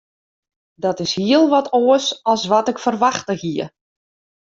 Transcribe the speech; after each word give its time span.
Dat 0.73 0.99
is 1.03 1.13
hiel 1.21 1.45
wat 1.53 1.73
oars 1.81 2.07
as 2.31 2.43
wat 2.51 2.67
ik 2.71 2.81
ferwachte 2.85 3.33
hie. 3.41 3.65